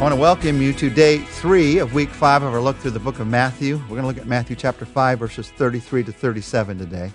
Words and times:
I 0.00 0.02
want 0.02 0.14
to 0.14 0.20
welcome 0.20 0.62
you 0.62 0.72
to 0.72 0.88
day 0.88 1.18
three 1.18 1.76
of 1.76 1.92
week 1.92 2.08
five 2.08 2.42
of 2.42 2.54
our 2.54 2.60
look 2.62 2.78
through 2.78 2.92
the 2.92 2.98
book 2.98 3.20
of 3.20 3.26
Matthew. 3.26 3.76
We're 3.76 4.00
going 4.00 4.00
to 4.00 4.06
look 4.06 4.16
at 4.16 4.26
Matthew 4.26 4.56
chapter 4.56 4.86
5, 4.86 5.18
verses 5.18 5.50
33 5.50 6.04
to 6.04 6.10
37 6.10 6.78
today. 6.78 7.12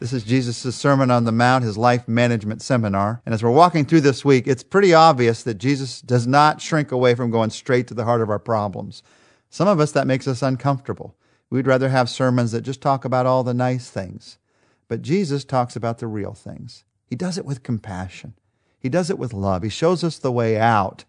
This 0.00 0.12
is 0.12 0.24
Jesus' 0.24 0.74
Sermon 0.74 1.12
on 1.12 1.22
the 1.22 1.30
Mount, 1.30 1.62
his 1.62 1.78
life 1.78 2.08
management 2.08 2.60
seminar. 2.60 3.22
And 3.24 3.36
as 3.36 3.44
we're 3.44 3.52
walking 3.52 3.84
through 3.84 4.00
this 4.00 4.24
week, 4.24 4.48
it's 4.48 4.64
pretty 4.64 4.92
obvious 4.92 5.44
that 5.44 5.58
Jesus 5.58 6.00
does 6.00 6.26
not 6.26 6.60
shrink 6.60 6.90
away 6.90 7.14
from 7.14 7.30
going 7.30 7.50
straight 7.50 7.86
to 7.86 7.94
the 7.94 8.04
heart 8.04 8.20
of 8.20 8.30
our 8.30 8.40
problems. 8.40 9.04
Some 9.48 9.68
of 9.68 9.78
us, 9.78 9.92
that 9.92 10.08
makes 10.08 10.26
us 10.26 10.42
uncomfortable. 10.42 11.14
We'd 11.50 11.68
rather 11.68 11.90
have 11.90 12.10
sermons 12.10 12.50
that 12.50 12.62
just 12.62 12.80
talk 12.80 13.04
about 13.04 13.26
all 13.26 13.44
the 13.44 13.54
nice 13.54 13.90
things. 13.90 14.38
But 14.88 15.02
Jesus 15.02 15.44
talks 15.44 15.76
about 15.76 15.98
the 15.98 16.08
real 16.08 16.34
things. 16.34 16.82
He 17.06 17.14
does 17.14 17.38
it 17.38 17.44
with 17.44 17.62
compassion, 17.62 18.34
He 18.80 18.88
does 18.88 19.08
it 19.08 19.20
with 19.20 19.32
love. 19.32 19.62
He 19.62 19.68
shows 19.68 20.02
us 20.02 20.18
the 20.18 20.32
way 20.32 20.58
out 20.58 21.04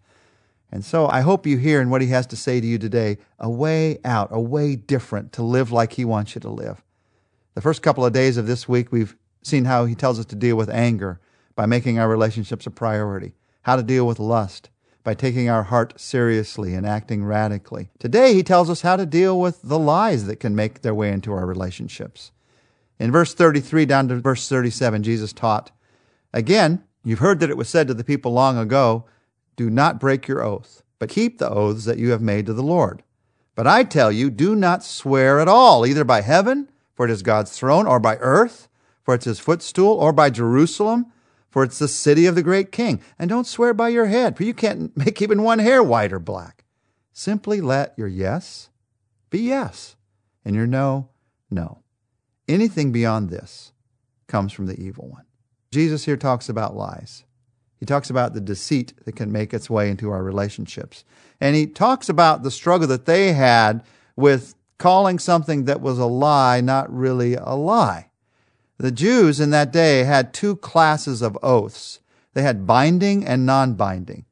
and 0.72 0.84
so 0.84 1.06
I 1.06 1.20
hope 1.20 1.46
you 1.46 1.58
hear 1.58 1.80
in 1.80 1.90
what 1.90 2.02
he 2.02 2.08
has 2.08 2.26
to 2.28 2.36
say 2.36 2.60
to 2.60 2.66
you 2.66 2.78
today 2.78 3.18
a 3.38 3.48
way 3.48 3.98
out, 4.04 4.28
a 4.30 4.40
way 4.40 4.76
different 4.76 5.32
to 5.34 5.42
live 5.42 5.70
like 5.70 5.92
he 5.92 6.04
wants 6.04 6.34
you 6.34 6.40
to 6.40 6.50
live. 6.50 6.82
The 7.54 7.60
first 7.60 7.82
couple 7.82 8.04
of 8.04 8.12
days 8.12 8.36
of 8.36 8.46
this 8.46 8.68
week, 8.68 8.92
we've 8.92 9.16
seen 9.42 9.64
how 9.64 9.84
he 9.84 9.94
tells 9.94 10.18
us 10.18 10.26
to 10.26 10.36
deal 10.36 10.56
with 10.56 10.68
anger 10.68 11.20
by 11.54 11.66
making 11.66 11.98
our 11.98 12.08
relationships 12.08 12.66
a 12.66 12.70
priority, 12.70 13.34
how 13.62 13.76
to 13.76 13.82
deal 13.82 14.06
with 14.06 14.18
lust 14.18 14.70
by 15.04 15.14
taking 15.14 15.48
our 15.48 15.62
heart 15.62 15.98
seriously 16.00 16.74
and 16.74 16.84
acting 16.84 17.24
radically. 17.24 17.90
Today, 18.00 18.34
he 18.34 18.42
tells 18.42 18.68
us 18.68 18.80
how 18.80 18.96
to 18.96 19.06
deal 19.06 19.38
with 19.38 19.62
the 19.62 19.78
lies 19.78 20.26
that 20.26 20.40
can 20.40 20.56
make 20.56 20.82
their 20.82 20.94
way 20.94 21.12
into 21.12 21.32
our 21.32 21.46
relationships. 21.46 22.32
In 22.98 23.12
verse 23.12 23.32
33 23.32 23.86
down 23.86 24.08
to 24.08 24.16
verse 24.16 24.48
37, 24.48 25.04
Jesus 25.04 25.32
taught, 25.32 25.70
Again, 26.32 26.82
you've 27.04 27.20
heard 27.20 27.38
that 27.38 27.50
it 27.50 27.56
was 27.56 27.68
said 27.68 27.86
to 27.86 27.94
the 27.94 28.02
people 28.02 28.32
long 28.32 28.58
ago, 28.58 29.04
do 29.56 29.70
not 29.70 29.98
break 29.98 30.28
your 30.28 30.42
oath, 30.42 30.82
but 30.98 31.08
keep 31.08 31.38
the 31.38 31.48
oaths 31.48 31.84
that 31.86 31.98
you 31.98 32.10
have 32.10 32.22
made 32.22 32.46
to 32.46 32.52
the 32.52 32.62
Lord. 32.62 33.02
But 33.54 33.66
I 33.66 33.84
tell 33.84 34.12
you, 34.12 34.30
do 34.30 34.54
not 34.54 34.84
swear 34.84 35.40
at 35.40 35.48
all, 35.48 35.86
either 35.86 36.04
by 36.04 36.20
heaven, 36.20 36.68
for 36.94 37.06
it 37.06 37.10
is 37.10 37.22
God's 37.22 37.56
throne, 37.56 37.86
or 37.86 37.98
by 37.98 38.16
earth, 38.16 38.68
for 39.02 39.14
it's 39.14 39.24
his 39.24 39.40
footstool, 39.40 39.92
or 39.94 40.12
by 40.12 40.30
Jerusalem, 40.30 41.06
for 41.48 41.64
it's 41.64 41.78
the 41.78 41.88
city 41.88 42.26
of 42.26 42.34
the 42.34 42.42
great 42.42 42.70
king. 42.70 43.00
And 43.18 43.30
don't 43.30 43.46
swear 43.46 43.72
by 43.72 43.88
your 43.88 44.06
head, 44.06 44.36
for 44.36 44.44
you 44.44 44.52
can't 44.52 44.94
make 44.96 45.22
even 45.22 45.42
one 45.42 45.58
hair 45.58 45.82
white 45.82 46.12
or 46.12 46.18
black. 46.18 46.64
Simply 47.12 47.62
let 47.62 47.94
your 47.96 48.08
yes 48.08 48.68
be 49.30 49.40
yes, 49.40 49.96
and 50.44 50.54
your 50.54 50.66
no, 50.66 51.08
no. 51.50 51.78
Anything 52.46 52.92
beyond 52.92 53.30
this 53.30 53.72
comes 54.26 54.52
from 54.52 54.66
the 54.66 54.78
evil 54.78 55.08
one. 55.08 55.24
Jesus 55.70 56.04
here 56.04 56.16
talks 56.16 56.48
about 56.48 56.76
lies. 56.76 57.24
He 57.78 57.86
talks 57.86 58.10
about 58.10 58.32
the 58.32 58.40
deceit 58.40 58.94
that 59.04 59.16
can 59.16 59.30
make 59.30 59.52
its 59.52 59.68
way 59.68 59.90
into 59.90 60.10
our 60.10 60.22
relationships. 60.22 61.04
And 61.40 61.54
he 61.54 61.66
talks 61.66 62.08
about 62.08 62.42
the 62.42 62.50
struggle 62.50 62.88
that 62.88 63.06
they 63.06 63.32
had 63.32 63.84
with 64.16 64.54
calling 64.78 65.18
something 65.18 65.64
that 65.64 65.80
was 65.80 65.98
a 65.98 66.06
lie 66.06 66.60
not 66.60 66.92
really 66.94 67.34
a 67.34 67.54
lie. 67.54 68.10
The 68.78 68.90
Jews 68.90 69.40
in 69.40 69.50
that 69.50 69.72
day 69.72 70.04
had 70.04 70.34
two 70.34 70.56
classes 70.56 71.22
of 71.22 71.38
oaths. 71.42 72.00
They 72.34 72.42
had 72.42 72.66
binding 72.66 73.26
and 73.26 73.46
non-binding. 73.46 74.26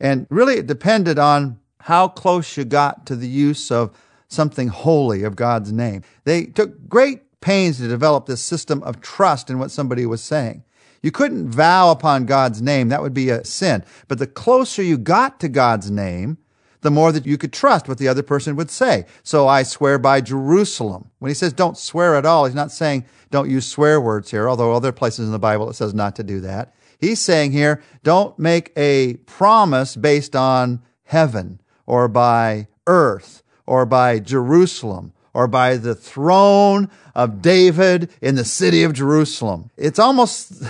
And 0.00 0.26
really 0.30 0.58
it 0.58 0.66
depended 0.66 1.18
on 1.18 1.58
how 1.80 2.08
close 2.08 2.56
you 2.56 2.64
got 2.64 3.06
to 3.06 3.16
the 3.16 3.28
use 3.28 3.70
of 3.70 3.90
something 4.28 4.68
holy 4.68 5.24
of 5.24 5.34
God's 5.34 5.72
name. 5.72 6.02
They 6.24 6.46
took 6.46 6.88
great 6.88 7.40
pains 7.40 7.78
to 7.78 7.88
develop 7.88 8.26
this 8.26 8.42
system 8.42 8.82
of 8.84 9.00
trust 9.00 9.50
in 9.50 9.58
what 9.58 9.70
somebody 9.70 10.06
was 10.06 10.22
saying. 10.22 10.62
You 11.02 11.10
couldn't 11.10 11.48
vow 11.48 11.90
upon 11.90 12.26
God's 12.26 12.60
name. 12.60 12.88
That 12.88 13.02
would 13.02 13.14
be 13.14 13.30
a 13.30 13.44
sin. 13.44 13.84
But 14.08 14.18
the 14.18 14.26
closer 14.26 14.82
you 14.82 14.98
got 14.98 15.40
to 15.40 15.48
God's 15.48 15.90
name, 15.90 16.38
the 16.82 16.90
more 16.90 17.12
that 17.12 17.26
you 17.26 17.36
could 17.38 17.52
trust 17.52 17.88
what 17.88 17.98
the 17.98 18.08
other 18.08 18.22
person 18.22 18.56
would 18.56 18.70
say. 18.70 19.04
So 19.22 19.48
I 19.48 19.62
swear 19.62 19.98
by 19.98 20.20
Jerusalem. 20.20 21.10
When 21.18 21.28
he 21.30 21.34
says 21.34 21.52
don't 21.52 21.76
swear 21.76 22.16
at 22.16 22.26
all, 22.26 22.46
he's 22.46 22.54
not 22.54 22.72
saying 22.72 23.04
don't 23.30 23.50
use 23.50 23.66
swear 23.66 24.00
words 24.00 24.30
here, 24.30 24.48
although 24.48 24.72
other 24.72 24.92
places 24.92 25.26
in 25.26 25.32
the 25.32 25.38
Bible 25.38 25.70
it 25.70 25.74
says 25.74 25.94
not 25.94 26.16
to 26.16 26.22
do 26.22 26.40
that. 26.40 26.74
He's 26.98 27.20
saying 27.20 27.52
here, 27.52 27.82
don't 28.02 28.38
make 28.38 28.72
a 28.76 29.14
promise 29.26 29.96
based 29.96 30.36
on 30.36 30.82
heaven 31.04 31.60
or 31.86 32.08
by 32.08 32.68
earth 32.86 33.42
or 33.66 33.86
by 33.86 34.18
Jerusalem 34.18 35.12
or 35.32 35.48
by 35.48 35.76
the 35.76 35.94
throne 35.94 36.90
of 37.14 37.40
David 37.40 38.10
in 38.20 38.34
the 38.34 38.44
city 38.44 38.82
of 38.82 38.92
Jerusalem. 38.92 39.70
It's 39.76 39.98
almost, 39.98 40.62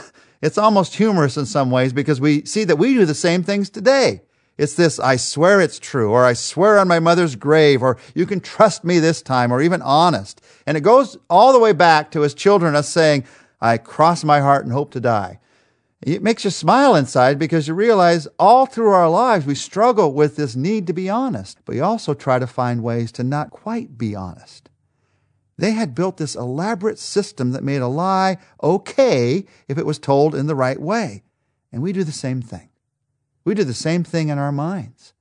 it's 0.42 0.58
almost 0.58 0.96
humorous 0.96 1.36
in 1.36 1.46
some 1.46 1.70
ways 1.70 1.92
because 1.92 2.20
we 2.20 2.44
see 2.44 2.64
that 2.64 2.76
we 2.76 2.94
do 2.94 3.04
the 3.04 3.14
same 3.14 3.42
things 3.42 3.70
today. 3.70 4.22
It's 4.56 4.74
this, 4.74 4.98
I 4.98 5.16
swear 5.16 5.60
it's 5.60 5.78
true, 5.78 6.10
or 6.10 6.24
I 6.24 6.34
swear 6.34 6.78
on 6.78 6.86
my 6.86 7.00
mother's 7.00 7.34
grave, 7.34 7.82
or 7.82 7.96
you 8.14 8.26
can 8.26 8.40
trust 8.40 8.84
me 8.84 8.98
this 8.98 9.22
time, 9.22 9.52
or 9.52 9.62
even 9.62 9.80
honest. 9.80 10.42
And 10.66 10.76
it 10.76 10.82
goes 10.82 11.16
all 11.30 11.54
the 11.54 11.58
way 11.58 11.72
back 11.72 12.10
to 12.10 12.24
as 12.24 12.34
children 12.34 12.74
us 12.74 12.88
saying, 12.88 13.24
I 13.60 13.78
cross 13.78 14.22
my 14.22 14.40
heart 14.40 14.64
and 14.64 14.72
hope 14.72 14.90
to 14.92 15.00
die. 15.00 15.40
It 16.02 16.22
makes 16.22 16.44
you 16.44 16.50
smile 16.50 16.94
inside 16.94 17.38
because 17.38 17.68
you 17.68 17.74
realize 17.74 18.26
all 18.38 18.64
through 18.64 18.88
our 18.88 19.10
lives 19.10 19.44
we 19.44 19.54
struggle 19.54 20.14
with 20.14 20.36
this 20.36 20.56
need 20.56 20.86
to 20.86 20.94
be 20.94 21.10
honest, 21.10 21.58
but 21.66 21.74
we 21.74 21.80
also 21.80 22.14
try 22.14 22.38
to 22.38 22.46
find 22.46 22.82
ways 22.82 23.12
to 23.12 23.24
not 23.24 23.50
quite 23.50 23.98
be 23.98 24.14
honest. 24.14 24.69
They 25.60 25.72
had 25.72 25.94
built 25.94 26.16
this 26.16 26.34
elaborate 26.34 26.98
system 26.98 27.50
that 27.50 27.62
made 27.62 27.82
a 27.82 27.86
lie 27.86 28.38
okay 28.62 29.44
if 29.68 29.76
it 29.76 29.84
was 29.84 29.98
told 29.98 30.34
in 30.34 30.46
the 30.46 30.54
right 30.54 30.80
way. 30.80 31.22
And 31.70 31.82
we 31.82 31.92
do 31.92 32.02
the 32.02 32.12
same 32.12 32.40
thing. 32.40 32.70
We 33.44 33.54
do 33.54 33.62
the 33.64 33.74
same 33.74 34.02
thing 34.02 34.30
in 34.30 34.38
our 34.38 34.52
minds. 34.52 35.12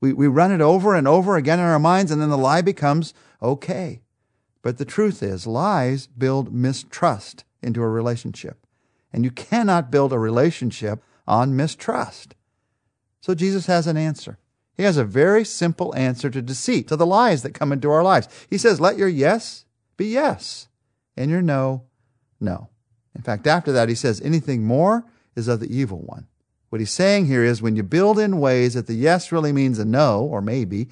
We, 0.00 0.12
we 0.12 0.28
run 0.28 0.52
it 0.52 0.60
over 0.60 0.94
and 0.94 1.08
over 1.08 1.36
again 1.36 1.58
in 1.58 1.64
our 1.64 1.80
minds, 1.80 2.12
and 2.12 2.22
then 2.22 2.30
the 2.30 2.38
lie 2.38 2.62
becomes 2.62 3.12
okay. 3.42 4.02
But 4.62 4.78
the 4.78 4.84
truth 4.84 5.20
is, 5.20 5.48
lies 5.48 6.06
build 6.06 6.54
mistrust 6.54 7.44
into 7.60 7.82
a 7.82 7.88
relationship. 7.88 8.64
And 9.12 9.24
you 9.24 9.32
cannot 9.32 9.90
build 9.90 10.12
a 10.12 10.18
relationship 10.20 11.02
on 11.26 11.56
mistrust. 11.56 12.36
So 13.20 13.34
Jesus 13.34 13.66
has 13.66 13.88
an 13.88 13.96
answer. 13.96 14.38
He 14.76 14.84
has 14.84 14.96
a 14.96 15.04
very 15.04 15.44
simple 15.44 15.92
answer 15.96 16.30
to 16.30 16.40
deceit, 16.40 16.86
to 16.86 16.94
the 16.94 17.04
lies 17.04 17.42
that 17.42 17.52
come 17.52 17.72
into 17.72 17.90
our 17.90 18.04
lives. 18.04 18.28
He 18.48 18.58
says, 18.58 18.80
Let 18.80 18.96
your 18.96 19.08
yes 19.08 19.64
be 19.98 20.06
yes, 20.06 20.68
and 21.14 21.30
your 21.30 21.42
no, 21.42 21.82
no. 22.40 22.70
In 23.14 23.20
fact, 23.20 23.46
after 23.46 23.72
that, 23.72 23.90
he 23.90 23.94
says 23.94 24.22
anything 24.22 24.64
more 24.64 25.04
is 25.36 25.48
of 25.48 25.60
the 25.60 25.76
evil 25.76 25.98
one. 25.98 26.26
What 26.70 26.80
he's 26.80 26.90
saying 26.90 27.26
here 27.26 27.44
is 27.44 27.60
when 27.60 27.76
you 27.76 27.82
build 27.82 28.18
in 28.18 28.40
ways 28.40 28.74
that 28.74 28.86
the 28.86 28.94
yes 28.94 29.32
really 29.32 29.52
means 29.52 29.78
a 29.78 29.84
no 29.84 30.22
or 30.22 30.40
maybe, 30.40 30.88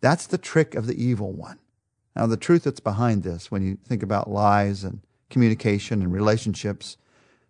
that's 0.00 0.26
the 0.26 0.38
trick 0.38 0.74
of 0.74 0.86
the 0.86 1.02
evil 1.02 1.32
one. 1.32 1.58
Now, 2.14 2.26
the 2.26 2.36
truth 2.36 2.64
that's 2.64 2.80
behind 2.80 3.22
this, 3.22 3.50
when 3.50 3.62
you 3.62 3.78
think 3.86 4.02
about 4.02 4.30
lies 4.30 4.84
and 4.84 5.00
communication 5.30 6.02
and 6.02 6.12
relationships, 6.12 6.96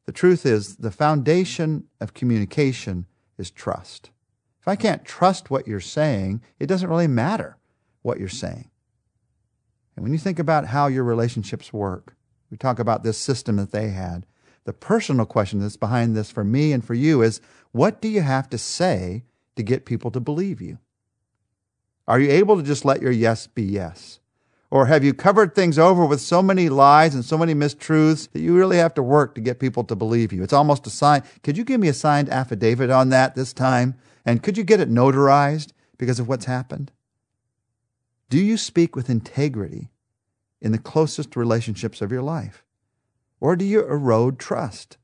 the 0.07 0.13
truth 0.13 0.47
is 0.47 0.77
the 0.77 0.91
foundation 0.91 1.85
of 2.01 2.15
communication 2.15 3.07
is 3.39 3.51
trust. 3.51 4.11
If 4.61 4.69
I 4.69 4.77
can't 4.77 5.05
trust 5.05 5.51
what 5.51 5.67
you're 5.67 5.81
saying, 5.81 6.43
it 6.59 6.67
doesn't 6.67 6.89
really 6.89 7.09
matter 7.09 7.57
what 8.03 8.21
you're 8.21 8.29
saying. 8.29 8.70
And 10.01 10.05
when 10.07 10.15
you 10.15 10.19
think 10.19 10.39
about 10.39 10.69
how 10.69 10.87
your 10.87 11.05
relationships 11.05 11.75
work, 11.75 12.17
we 12.51 12.57
talk 12.57 12.79
about 12.79 13.03
this 13.03 13.19
system 13.19 13.57
that 13.57 13.71
they 13.71 13.91
had. 13.91 14.25
The 14.65 14.73
personal 14.73 15.27
question 15.27 15.61
that's 15.61 15.77
behind 15.77 16.17
this 16.17 16.31
for 16.31 16.43
me 16.43 16.73
and 16.73 16.83
for 16.83 16.95
you 16.95 17.21
is 17.21 17.43
what 17.73 18.01
do 18.01 18.09
you 18.09 18.23
have 18.23 18.49
to 18.49 18.57
say 18.57 19.25
to 19.57 19.63
get 19.63 19.85
people 19.85 20.11
to 20.13 20.19
believe 20.19 20.63
you? 20.63 20.79
Are 22.09 22.19
you 22.19 22.31
able 22.31 22.57
to 22.57 22.63
just 22.63 22.87
let 22.87 23.03
your 23.03 23.11
yes 23.11 23.47
be 23.47 23.63
yes? 23.63 24.21
Or 24.71 24.87
have 24.87 25.05
you 25.05 25.13
covered 25.13 25.55
things 25.55 25.79
over 25.79 26.07
with 26.07 26.23
so 26.23 26.41
many 26.41 26.71
lies 26.71 27.15
and 27.15 27.23
so 27.23 27.37
many 27.37 27.53
mistruths 27.53 28.33
that 28.33 28.41
you 28.41 28.57
really 28.57 28.79
have 28.79 28.95
to 28.95 29.03
work 29.03 29.35
to 29.35 29.43
get 29.43 29.61
people 29.61 29.85
to 29.85 29.95
believe 29.95 30.33
you? 30.33 30.43
It's 30.43 30.55
almost 30.55 30.87
a 30.87 30.91
sign. 30.91 31.25
Could 31.43 31.59
you 31.59 31.65
give 31.65 31.79
me 31.79 31.89
a 31.89 31.93
signed 31.93 32.31
affidavit 32.31 32.89
on 32.89 33.11
that 33.11 33.35
this 33.35 33.53
time? 33.53 33.97
And 34.25 34.43
could 34.43 34.57
you 34.57 34.65
get 34.65 34.81
it 34.81 34.89
notarized 34.89 35.73
because 35.99 36.19
of 36.19 36.27
what's 36.27 36.47
happened? 36.47 36.91
Do 38.31 38.39
you 38.39 38.57
speak 38.57 38.95
with 38.95 39.11
integrity 39.11 39.91
in 40.63 40.71
the 40.71 40.79
closest 40.79 41.35
relationships 41.35 42.01
of 42.01 42.13
your 42.13 42.23
life? 42.23 42.65
Or 43.41 43.57
do 43.57 43.65
you 43.65 43.81
erode 43.81 44.39
trust? 44.39 44.99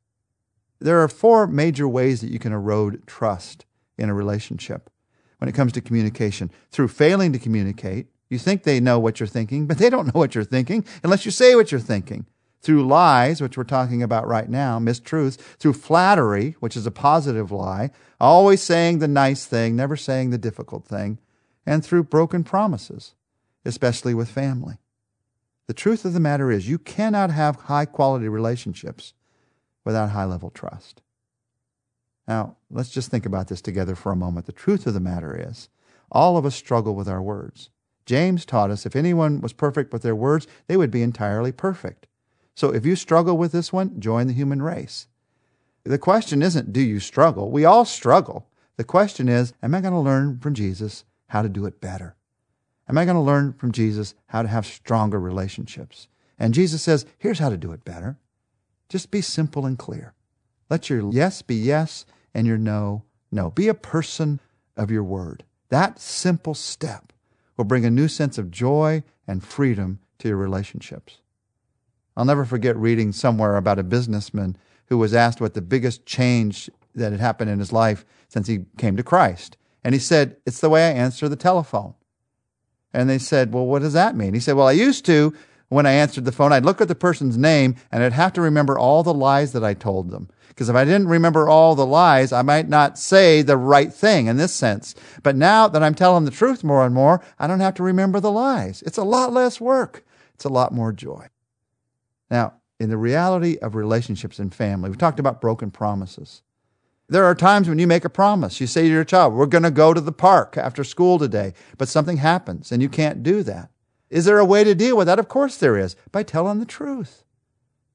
There 0.79 1.03
are 1.03 1.09
four 1.09 1.49
major 1.49 1.89
ways 1.89 2.21
that 2.21 2.31
you 2.31 2.39
can 2.39 2.53
erode 2.53 3.05
trust 3.05 3.67
in 3.99 4.09
a 4.09 4.15
relationship 4.15 4.91
when 5.39 5.49
it 5.49 5.57
comes 5.57 5.73
to 5.73 5.81
communication. 5.81 6.53
Through 6.71 6.87
failing 6.89 7.33
to 7.33 7.41
communicate, 7.41 8.07
you 8.31 8.39
think 8.39 8.63
they 8.63 8.79
know 8.79 9.01
what 9.01 9.19
you're 9.19 9.27
thinking, 9.27 9.67
but 9.67 9.79
they 9.79 9.91
don't 9.91 10.07
know 10.07 10.21
what 10.21 10.37
you're 10.37 10.45
thinking 10.45 10.85
unless 11.03 11.25
you 11.25 11.33
say 11.33 11.57
what 11.57 11.73
you're 11.73 11.81
thinking. 11.81 12.27
Through 12.61 12.87
lies, 12.87 13.41
which 13.41 13.57
we're 13.57 13.65
talking 13.65 14.05
about 14.05 14.29
right 14.29 14.49
now, 14.49 14.79
mistruths, 14.79 15.37
through 15.59 15.73
flattery, 15.73 16.55
which 16.61 16.77
is 16.77 16.87
a 16.87 16.93
positive 16.93 17.51
lie, 17.51 17.91
always 18.21 18.63
saying 18.63 19.01
the 19.01 19.09
nice 19.09 19.47
thing, 19.47 19.75
never 19.75 19.97
saying 19.97 20.31
the 20.31 20.39
difficult 20.39 20.85
thing, 20.85 21.19
and 21.67 21.85
through 21.85 22.05
broken 22.05 22.45
promises, 22.45 23.15
especially 23.65 24.15
with 24.15 24.31
family. 24.31 24.79
The 25.67 25.75
truth 25.75 26.05
of 26.05 26.13
the 26.13 26.21
matter 26.21 26.51
is, 26.51 26.69
you 26.69 26.79
cannot 26.79 27.31
have 27.31 27.57
high 27.57 27.87
quality 27.87 28.29
relationships 28.29 29.15
without 29.85 30.11
high 30.11 30.25
level 30.25 30.51
trust. 30.51 31.03
Now, 32.29 32.57
let's 32.71 32.91
just 32.91 33.11
think 33.11 33.27
about 33.27 33.49
this 33.49 33.61
together 33.61 33.95
for 33.95 34.13
a 34.13 34.17
moment. 34.17 34.47
The 34.47 34.53
truth 34.53 34.87
of 34.87 34.95
the 34.95 35.01
matter 35.01 35.37
is, 35.49 35.69
All 36.11 36.37
of 36.37 36.47
us 36.47 36.55
struggle 36.55 36.95
with 36.95 37.09
our 37.09 37.23
words. 37.23 37.71
James 38.05 38.45
taught 38.45 38.71
us 38.71 38.87
if 38.87 38.95
anyone 38.95 39.41
was 39.41 39.53
perfect 39.53 39.93
with 39.93 40.03
their 40.03 40.15
words, 40.15 40.47
they 40.69 40.77
would 40.77 40.91
be 40.91 41.03
entirely 41.03 41.51
perfect. 41.51 42.07
So 42.55 42.73
if 42.73 42.87
you 42.87 42.95
struggle 42.97 43.37
with 43.37 43.53
this 43.53 43.73
one, 43.73 44.01
join 44.01 44.29
the 44.29 44.33
human 44.33 44.63
race. 44.63 45.09
The 45.85 45.99
question 45.99 46.43
isn't, 46.43 46.73
do 46.73 46.81
you 46.81 47.01
struggle? 47.01 47.51
We 47.51 47.65
all 47.65 47.85
struggle. 47.85 48.49
The 48.77 48.85
question 48.85 49.29
is, 49.29 49.53
am 49.63 49.75
I 49.75 49.81
going 49.81 49.93
to 49.93 50.01
learn 50.01 50.39
from 50.39 50.55
Jesus 50.55 51.05
how 51.29 51.43
to 51.43 51.49
do 51.49 51.67
it 51.67 51.81
better? 51.81 52.17
Am 52.89 52.99
I 52.99 53.05
going 53.05 53.17
to 53.17 53.21
learn 53.21 53.53
from 53.53 53.73
Jesus 53.73 54.15
how 54.27 54.43
to 54.43 54.49
have 54.49 54.67
stronger 54.67 55.19
relationships? 55.19 56.09
And 56.39 56.55
Jesus 56.55 56.83
says, 56.83 57.07
here's 57.19 57.39
how 57.39 57.49
to 57.49 57.57
do 57.57 57.73
it 57.73 57.85
better. 57.85 58.19
Just 58.89 59.11
be 59.11 59.21
simple 59.21 59.67
and 59.67 59.79
clear. 59.79 60.15
Let 60.71 60.89
your 60.89 61.13
yes 61.13 61.43
be 61.43 61.57
yes 61.57 62.07
and 62.35 62.47
your 62.47 62.59
no, 62.59 63.05
no. 63.33 63.51
Be 63.51 63.69
a 63.69 63.75
person 63.75 64.41
of 64.77 64.91
your 64.91 65.03
word. 65.03 65.45
That 65.71 65.99
simple 65.99 66.55
step 66.55 67.13
will 67.57 67.65
bring 67.65 67.85
a 67.85 67.91
new 67.91 68.09
sense 68.09 68.39
of 68.39 68.51
joy 68.51 69.03
and 69.27 69.43
freedom 69.43 69.99
to 70.19 70.29
your 70.29 70.37
relationships. 70.37 71.19
I'll 72.17 72.25
never 72.25 72.45
forget 72.45 72.77
reading 72.77 73.13
somewhere 73.13 73.57
about 73.57 73.79
a 73.79 73.85
businessman 73.85 74.57
who 74.87 74.99
was 74.99 75.15
asked 75.15 75.41
what 75.41 75.55
the 75.55 75.63
biggest 75.63 76.07
change 76.07 76.71
that 76.95 77.13
had 77.13 77.21
happened 77.21 77.51
in 77.51 77.59
his 77.59 77.73
life 77.73 78.05
since 78.29 78.47
he 78.47 78.65
came 78.79 78.97
to 78.97 79.03
Christ. 79.03 79.57
And 79.87 79.95
he 79.95 80.01
said, 80.01 80.37
It's 80.45 80.59
the 80.59 80.69
way 80.69 80.89
I 80.89 80.91
answer 80.91 81.29
the 81.29 81.37
telephone. 81.37 81.95
And 82.93 83.09
they 83.09 83.19
said, 83.19 83.55
Well, 83.55 83.67
what 83.67 83.83
does 83.83 83.93
that 83.93 84.17
mean? 84.17 84.35
He 84.35 84.41
said, 84.41 84.57
Well, 84.57 84.67
I 84.67 84.73
used 84.73 85.07
to, 85.07 85.33
when 85.69 85.87
I 85.87 85.93
answered 85.93 86.25
the 86.25 86.33
phone, 86.33 86.53
I'd 86.53 86.65
look 86.65 86.81
at 86.81 86.89
the 86.89 86.97
person's 86.97 87.39
name 87.39 87.77
and 87.93 88.03
I'd 88.03 88.13
have 88.13 88.33
to 88.33 88.41
remember 88.41 88.77
all 88.77 89.05
the 89.05 89.15
lies 89.15 89.53
that 89.53 89.63
I 89.63 89.75
told 89.75 90.11
them. 90.11 90.29
Because 90.49 90.69
if 90.69 90.75
I 90.75 90.85
didn't 90.85 91.07
remember 91.07 91.49
all 91.49 91.77
the 91.77 91.87
lies, 91.87 92.33
I 92.33 92.43
might 92.43 92.69
not 92.69 92.99
say 92.99 93.43
the 93.43 93.57
right 93.57 93.93
thing 93.93 94.27
in 94.27 94.39
this 94.39 94.53
sense. 94.53 94.97
But 95.23 95.37
now 95.37 95.69
that 95.69 95.85
I'm 95.85 95.95
telling 95.95 96.25
the 96.25 96.33
truth 96.33 96.65
more 96.65 96.85
and 96.85 96.93
more, 96.93 97.23
I 97.39 97.47
don't 97.47 97.61
have 97.61 97.75
to 97.75 97.85
remember 97.85 98.19
the 98.19 98.33
lies. 98.33 98.83
It's 98.83 98.99
a 98.99 99.05
lot 99.05 99.33
less 99.33 99.61
work. 99.61 100.05
It's 100.35 100.45
a 100.45 100.49
lot 100.49 100.73
more 100.73 100.93
joy. 100.93 101.29
Now, 102.29 102.55
in 102.81 102.91
the 102.91 102.99
reality 102.99 103.57
of 103.59 103.77
relationships 103.77 104.41
and 104.41 104.53
family, 104.53 104.91
we 104.91 104.97
talked 104.97 105.21
about 105.21 105.41
broken 105.41 105.71
promises. 105.71 106.43
There 107.09 107.25
are 107.25 107.35
times 107.35 107.69
when 107.69 107.79
you 107.79 107.87
make 107.87 108.05
a 108.05 108.11
promise. 108.11 108.61
You 108.61 108.67
say 108.67 108.83
to 108.83 108.89
your 108.89 109.05
child, 109.05 109.35
We're 109.35 109.47
going 109.47 109.63
to 109.63 109.71
go 109.71 109.95
to 109.95 110.01
the 110.01 110.13
park 110.13 110.57
after 110.57 110.83
school 110.83 111.19
today, 111.19 111.53
but 111.79 111.89
something 111.89 112.17
happens 112.17 112.73
and 112.73 112.83
you 112.83 112.89
can't 112.89 113.23
do 113.23 113.43
that. 113.45 113.71
Is 114.11 114.25
there 114.25 114.39
a 114.39 114.45
way 114.45 114.65
to 114.65 114.75
deal 114.75 114.97
with 114.97 115.07
that? 115.07 115.19
Of 115.19 115.29
course 115.29 115.57
there 115.57 115.77
is, 115.77 115.97
by 116.13 116.23
telling 116.23 116.59
the 116.59 116.67
truth. 116.67 117.25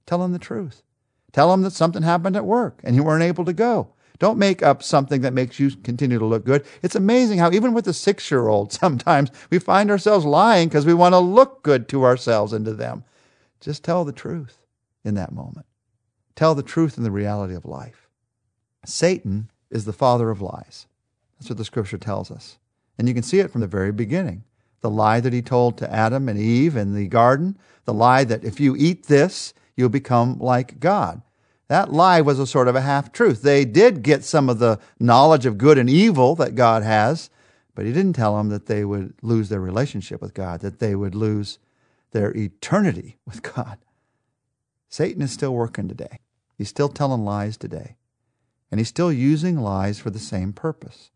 Tell 0.06 0.28
the 0.28 0.40
truth. 0.40 0.84
Tell 1.32 1.52
them 1.52 1.62
that 1.62 1.72
something 1.72 2.04
happened 2.04 2.36
at 2.36 2.46
work 2.46 2.82
and 2.84 2.96
you 2.96 3.04
weren't 3.04 3.24
able 3.24 3.46
to 3.46 3.54
go. 3.54 3.94
Don't 4.20 4.38
make 4.38 4.62
up 4.62 4.84
something 4.84 5.22
that 5.22 5.34
makes 5.34 5.60
you 5.60 5.72
continue 5.72 6.20
to 6.20 6.26
look 6.26 6.46
good. 6.46 6.66
It's 6.84 6.96
amazing 6.96 7.40
how 7.40 7.52
even 7.52 7.74
with 7.74 7.88
a 7.88 7.94
six 7.94 8.30
year 8.30 8.48
old, 8.48 8.72
sometimes 8.74 9.32
we 9.50 9.58
find 9.58 9.90
ourselves 9.90 10.26
lying 10.26 10.68
because 10.68 10.86
we 10.86 10.94
want 10.94 11.14
to 11.14 11.20
look 11.20 11.64
good 11.64 11.88
to 11.90 12.04
ourselves 12.04 12.54
and 12.54 12.66
to 12.66 12.74
them. 12.74 13.04
Just 13.60 13.84
tell 13.84 14.06
the 14.06 14.12
truth 14.12 14.58
in 15.04 15.16
that 15.16 15.32
moment. 15.32 15.66
Tell 16.36 16.56
the 16.56 16.64
truth 16.64 16.98
in 16.98 17.04
the 17.04 17.12
reality 17.12 17.56
of 17.56 17.66
life. 17.66 18.01
Satan 18.86 19.50
is 19.70 19.86
the 19.86 19.94
father 19.94 20.30
of 20.30 20.42
lies. 20.42 20.88
That's 21.38 21.50
what 21.50 21.58
the 21.58 21.66
scripture 21.66 21.98
tells 21.98 22.32
us. 22.32 22.58
And 22.98 23.08
you 23.08 23.14
can 23.14 23.24
see 23.24 23.40
it 23.40 23.52
from 23.52 23.62
the 23.62 23.68
very 23.68 23.92
beginning. 23.92 24.44
The 24.82 24.90
lie 24.90 25.20
that 25.20 25.34
he 25.34 25.42
told 25.42 25.78
to 25.78 25.92
Adam 25.92 26.28
and 26.28 26.40
Eve 26.40 26.76
in 26.76 26.94
the 26.94 27.08
garden, 27.08 27.58
the 27.86 27.94
lie 27.94 28.24
that 28.24 28.44
if 28.44 28.60
you 28.60 28.76
eat 28.76 29.08
this, 29.08 29.54
you'll 29.76 29.90
become 29.90 30.40
like 30.40 30.80
God. 30.80 31.22
That 31.68 31.94
lie 31.94 32.22
was 32.22 32.38
a 32.38 32.48
sort 32.48 32.68
of 32.68 32.76
a 32.76 32.82
half 32.82 33.12
truth. 33.12 33.44
They 33.44 33.64
did 33.64 34.04
get 34.04 34.24
some 34.24 34.50
of 34.50 34.60
the 34.60 34.80
knowledge 35.00 35.46
of 35.46 35.58
good 35.58 35.78
and 35.78 35.90
evil 35.90 36.36
that 36.36 36.56
God 36.56 36.84
has, 36.84 37.30
but 37.76 37.86
he 37.86 37.94
didn't 37.94 38.14
tell 38.14 38.36
them 38.36 38.50
that 38.50 38.66
they 38.66 38.84
would 38.84 39.14
lose 39.22 39.50
their 39.50 39.62
relationship 39.62 40.22
with 40.22 40.34
God, 40.34 40.60
that 40.62 40.80
they 40.80 40.96
would 40.96 41.16
lose 41.16 41.60
their 42.12 42.36
eternity 42.36 43.18
with 43.26 43.42
God. 43.42 43.78
Satan 44.90 45.22
is 45.22 45.32
still 45.32 45.54
working 45.54 45.88
today. 45.88 46.20
He's 46.58 46.70
still 46.70 46.90
telling 46.90 47.24
lies 47.24 47.56
today. 47.56 47.96
And 48.72 48.80
he's 48.80 48.88
still 48.88 49.12
using 49.12 49.60
lies 49.60 50.00
for 50.00 50.10
the 50.10 50.20
same 50.20 50.54
purpose. 50.54 51.12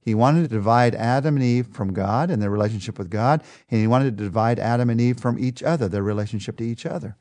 He 0.00 0.14
wanted 0.14 0.42
to 0.42 0.48
divide 0.48 0.94
Adam 0.94 1.36
and 1.36 1.44
Eve 1.44 1.66
from 1.66 1.92
God 1.92 2.30
and 2.30 2.40
their 2.40 2.50
relationship 2.50 2.98
with 2.98 3.10
God, 3.10 3.42
and 3.70 3.80
he 3.80 3.86
wanted 3.86 4.16
to 4.16 4.24
divide 4.24 4.58
Adam 4.58 4.90
and 4.90 5.00
Eve 5.00 5.18
from 5.18 5.38
each 5.38 5.62
other, 5.62 5.88
their 5.88 6.02
relationship 6.02 6.56
to 6.58 6.64
each 6.64 6.86
other. 6.86 7.16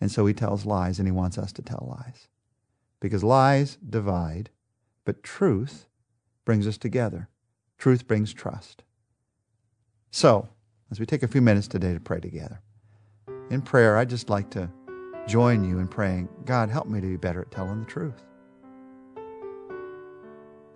And 0.00 0.10
so 0.10 0.26
he 0.26 0.34
tells 0.34 0.66
lies, 0.66 0.98
and 0.98 1.06
he 1.06 1.12
wants 1.12 1.38
us 1.38 1.52
to 1.52 1.62
tell 1.62 1.86
lies. 1.88 2.28
Because 2.98 3.22
lies 3.22 3.78
divide, 3.88 4.50
but 5.04 5.22
truth 5.22 5.86
brings 6.44 6.66
us 6.66 6.78
together. 6.78 7.28
Truth 7.78 8.08
brings 8.08 8.32
trust. 8.32 8.82
So, 10.10 10.48
as 10.90 10.98
we 10.98 11.06
take 11.06 11.22
a 11.22 11.28
few 11.28 11.40
minutes 11.40 11.68
today 11.68 11.94
to 11.94 12.00
pray 12.00 12.20
together, 12.20 12.60
in 13.50 13.62
prayer, 13.62 13.96
I'd 13.98 14.10
just 14.10 14.30
like 14.30 14.50
to 14.50 14.70
join 15.26 15.62
you 15.62 15.78
in 15.78 15.86
praying, 15.86 16.28
God, 16.44 16.68
help 16.70 16.88
me 16.88 17.00
to 17.00 17.06
be 17.06 17.16
better 17.16 17.42
at 17.42 17.50
telling 17.50 17.80
the 17.80 17.86
truth. 17.86 18.22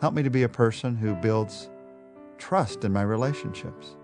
Help 0.00 0.14
me 0.14 0.22
to 0.22 0.30
be 0.30 0.42
a 0.42 0.48
person 0.48 0.96
who 0.96 1.14
builds 1.14 1.70
trust 2.38 2.84
in 2.84 2.92
my 2.92 3.02
relationships. 3.02 3.96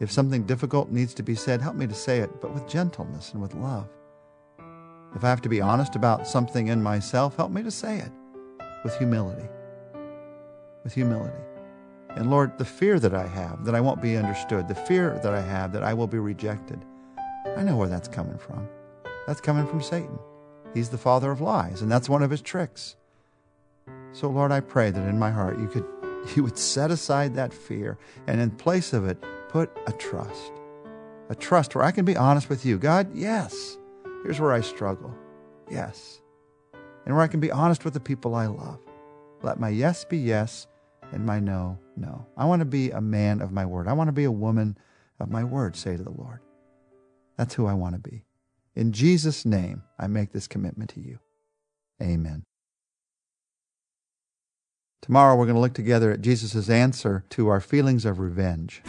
If 0.00 0.10
something 0.10 0.44
difficult 0.44 0.90
needs 0.90 1.14
to 1.14 1.22
be 1.22 1.34
said, 1.34 1.60
help 1.60 1.76
me 1.76 1.86
to 1.86 1.94
say 1.94 2.18
it, 2.18 2.40
but 2.40 2.52
with 2.52 2.66
gentleness 2.66 3.32
and 3.32 3.40
with 3.40 3.54
love. 3.54 3.88
If 5.14 5.24
I 5.24 5.28
have 5.28 5.42
to 5.42 5.48
be 5.48 5.60
honest 5.60 5.94
about 5.94 6.26
something 6.26 6.68
in 6.68 6.82
myself, 6.82 7.36
help 7.36 7.50
me 7.50 7.62
to 7.62 7.70
say 7.70 7.98
it 7.98 8.10
with 8.82 8.96
humility. 8.96 9.48
With 10.84 10.94
humility. 10.94 11.38
And 12.16 12.30
Lord, 12.30 12.58
the 12.58 12.64
fear 12.64 12.98
that 12.98 13.14
I 13.14 13.26
have 13.26 13.64
that 13.64 13.74
I 13.74 13.80
won't 13.80 14.02
be 14.02 14.16
understood, 14.16 14.66
the 14.66 14.74
fear 14.74 15.20
that 15.22 15.34
I 15.34 15.40
have 15.40 15.72
that 15.72 15.84
I 15.84 15.94
will 15.94 16.06
be 16.06 16.18
rejected, 16.18 16.84
I 17.56 17.62
know 17.62 17.76
where 17.76 17.88
that's 17.88 18.08
coming 18.08 18.38
from. 18.38 18.68
That's 19.26 19.40
coming 19.40 19.66
from 19.66 19.82
Satan. 19.82 20.18
He's 20.74 20.88
the 20.88 20.98
father 20.98 21.30
of 21.30 21.40
lies, 21.40 21.82
and 21.82 21.90
that's 21.90 22.08
one 22.08 22.22
of 22.22 22.30
his 22.30 22.42
tricks. 22.42 22.96
So, 24.12 24.28
Lord, 24.28 24.52
I 24.52 24.60
pray 24.60 24.90
that 24.90 25.08
in 25.08 25.18
my 25.18 25.30
heart 25.30 25.58
you 25.58 25.68
could 25.68 25.86
you 26.36 26.42
would 26.42 26.58
set 26.58 26.90
aside 26.90 27.34
that 27.34 27.52
fear 27.52 27.98
and 28.26 28.40
in 28.40 28.50
place 28.50 28.92
of 28.92 29.06
it 29.06 29.22
put 29.48 29.70
a 29.86 29.92
trust. 29.92 30.52
A 31.28 31.34
trust 31.34 31.74
where 31.74 31.84
I 31.84 31.92
can 31.92 32.04
be 32.04 32.16
honest 32.16 32.48
with 32.48 32.66
you. 32.66 32.78
God, 32.78 33.14
yes. 33.14 33.78
Here's 34.22 34.40
where 34.40 34.52
I 34.52 34.60
struggle. 34.60 35.14
Yes. 35.70 36.20
And 37.06 37.14
where 37.14 37.24
I 37.24 37.28
can 37.28 37.40
be 37.40 37.50
honest 37.50 37.84
with 37.84 37.94
the 37.94 38.00
people 38.00 38.34
I 38.34 38.46
love. 38.46 38.80
Let 39.42 39.58
my 39.58 39.68
yes 39.68 40.04
be 40.04 40.18
yes 40.18 40.66
and 41.12 41.24
my 41.24 41.40
no, 41.40 41.78
no. 41.96 42.26
I 42.36 42.44
want 42.44 42.60
to 42.60 42.66
be 42.66 42.90
a 42.90 43.00
man 43.00 43.40
of 43.40 43.52
my 43.52 43.64
word. 43.64 43.88
I 43.88 43.92
want 43.92 44.08
to 44.08 44.12
be 44.12 44.24
a 44.24 44.32
woman 44.32 44.76
of 45.18 45.30
my 45.30 45.44
word, 45.44 45.76
say 45.76 45.96
to 45.96 46.02
the 46.02 46.10
Lord. 46.10 46.40
That's 47.36 47.54
who 47.54 47.66
I 47.66 47.74
want 47.74 47.94
to 47.94 48.10
be. 48.10 48.24
In 48.76 48.92
Jesus' 48.92 49.44
name, 49.44 49.82
I 49.98 50.06
make 50.06 50.32
this 50.32 50.46
commitment 50.46 50.90
to 50.90 51.00
you. 51.00 51.18
Amen. 52.02 52.44
Tomorrow, 55.02 55.36
we're 55.36 55.46
going 55.46 55.54
to 55.54 55.60
look 55.60 55.74
together 55.74 56.12
at 56.12 56.20
Jesus' 56.20 56.68
answer 56.68 57.24
to 57.30 57.48
our 57.48 57.60
feelings 57.60 58.04
of 58.04 58.18
revenge. 58.18 58.82